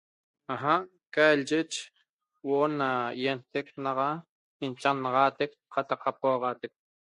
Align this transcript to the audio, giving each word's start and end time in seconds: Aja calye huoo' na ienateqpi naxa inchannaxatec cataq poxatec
Aja 0.53 0.75
calye 1.13 1.59
huoo' 2.39 2.71
na 2.79 2.87
ienateqpi 3.21 3.79
naxa 3.85 4.09
inchannaxatec 4.65 5.51
cataq 5.73 6.01
poxatec 6.21 6.71